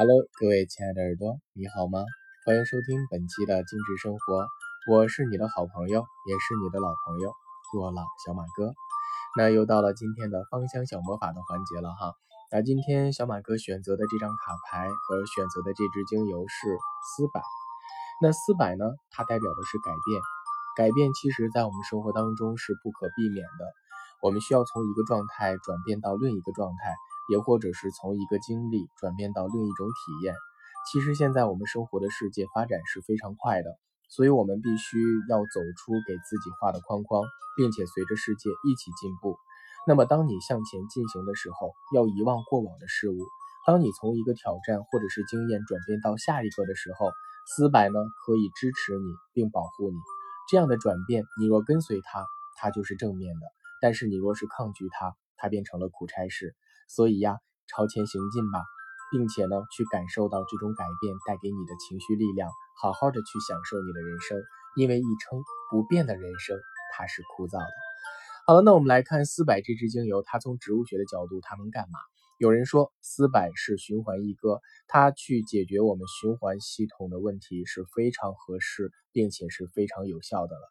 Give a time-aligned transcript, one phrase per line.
[0.00, 2.00] Hello，各位亲爱的耳朵，你好吗？
[2.46, 4.48] 欢迎收听本期的精致生活，
[4.88, 7.34] 我是你的好朋友，也是你的老朋友
[7.74, 8.72] 若朗小马哥。
[9.36, 12.14] 那又到了今天的芳香小魔法的环节了哈。
[12.50, 17.42] 那今天小马哥选择的这张卡牌和选择的这支精油是丝柏。
[18.22, 20.22] 那丝柏呢，它代表的是改变，
[20.80, 23.68] 改变其实在我们生活当中是不可避免的，
[24.22, 26.96] 我们需要从一个状态转变到另一个状态。
[27.30, 30.34] 也或者是从一个经历转变到另一种体验。
[30.90, 33.70] 其实现在我们生活的世界发展是非常快的，
[34.08, 34.98] 所以我们必须
[35.28, 37.22] 要走出给自己画的框框，
[37.56, 39.36] 并且随着世界一起进步。
[39.86, 43.18] 那么当你向前进行的时候，要遗忘过往的事物。
[43.66, 47.12] 当你从一个挑战或者是经验转变到下一个的时候，
[47.46, 49.96] 丝柏呢可以支持你并保护你。
[50.48, 52.24] 这样的转变，你若跟随它，
[52.56, 53.46] 它就是正面的；
[53.80, 56.56] 但是你若是抗拒它，它变成了苦差事。
[56.90, 58.58] 所以呀，朝前行进吧，
[59.12, 62.50] 并且呢，去感受到这种改变带给你的情绪力量，
[62.82, 64.42] 好好的去享受你的人生。
[64.76, 66.58] 因为一称不变的人生，
[66.92, 67.66] 它是枯燥的。
[68.46, 71.98] 好了，那我们来看丝柏这支精油，它从植物学的角度，它能干嘛？
[72.38, 80.62] 有人说丝柏是循环一哥，它去解决我们循环系统的问题是非常合适，并且是非常有效的了。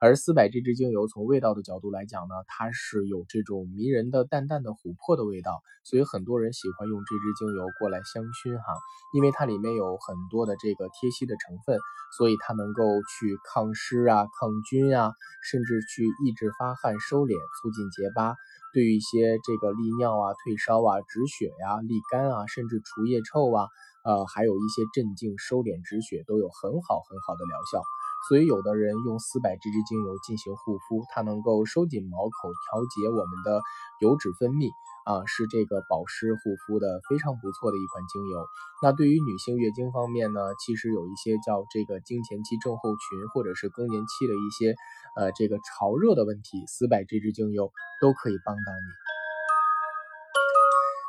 [0.00, 8.74] 而丝柏这支精油，从味道的角度来讲呢，它是有这种迷人的淡淡的琥珀的味道，所以很多人喜欢用这支精油过来香薰哈，
[9.14, 11.78] 因为它里面有很多的这个贴息的成分，
[12.18, 12.82] 所以它能够
[13.14, 15.12] 去抗湿啊、抗菌啊，
[15.48, 18.34] 甚至去抑制发汗、收敛、促进结疤，
[18.74, 23.68] 对于一些这个利尿啊、退烧啊、止血呀、利肝啊，甚至除腋臭啊，
[24.04, 27.82] 呃，还有一些镇静、收敛、止血都有很好很好的疗效。
[28.28, 33.60] 所以，有的人用丝柏这支精油进行护肤，它能够收紧毛孔，调节我们的
[33.98, 34.70] 油脂分泌，
[35.04, 38.46] 啊，是这个保湿护肤的非常不错的一款精油。
[38.82, 44.76] 那对于女性月经方面呢，其实有一些叫这个经前期症候群，或者是更年期的一些，
[45.18, 49.11] 呃，这个潮热的问题，丝柏这支精油都可以帮到你。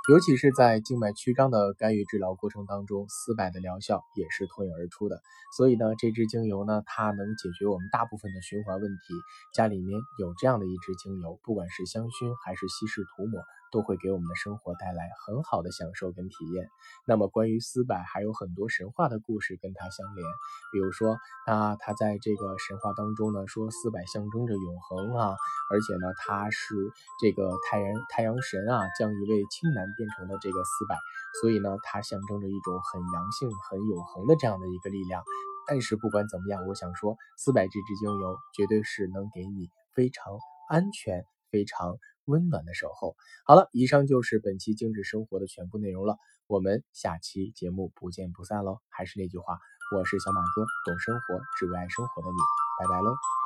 [0.09, 5.21] 尤其是在静脉曲张的干预治疗过程当中，丝柏的疗效也是脱颖而出的。
[5.55, 9.13] 所以呢，这支精油呢，它能解决我们大部分的循环问题。
[9.53, 13.39] 家里面有这样的一支精油，不管是香薰还是稀释涂抹。
[13.73, 16.69] 都会给我们的生活带来很好的享受跟体验。
[17.07, 20.23] 那么关于丝柏还有很多神话的故事跟它相连，
[20.71, 21.17] 比如说
[21.47, 25.35] 啊，它在这个神话当中呢，说丝柏象征着永恒啊，
[25.71, 26.75] 而且呢，它是
[27.19, 30.95] 这个太阳太阳神啊，将一位青男变成了这个丝柏，
[31.41, 35.23] 所以呢，它象征着一种很阳性、很永恒的这样的一个力量。
[35.65, 40.37] 但是不管怎么样，我想说，丝柏这支精油绝对是能给你非常
[40.69, 41.97] 安全、非常。
[42.25, 43.15] 温暖的守候。
[43.45, 46.17] 好了，以上就是本期精致生活的全部内容了。
[46.47, 48.79] 我们下期节目不见不散喽！
[48.89, 49.59] 还是那句话，
[49.95, 52.37] 我是小马哥，懂生活，只为爱生活的你，
[52.79, 53.42] 拜拜喽。